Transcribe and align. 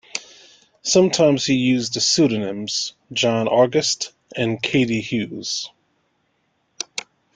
Sometimes 0.81 1.45
he 1.45 1.53
used 1.53 1.93
the 1.93 2.01
pseudonyms 2.01 2.93
"John 3.13 3.47
August" 3.47 4.13
and 4.35 4.59
"Cady 4.59 4.99
Hewes. 4.99 5.69